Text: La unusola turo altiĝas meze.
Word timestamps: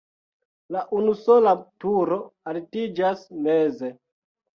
La 0.75 0.79
unusola 0.99 1.53
turo 1.85 2.17
altiĝas 2.53 3.21
meze. 3.49 3.93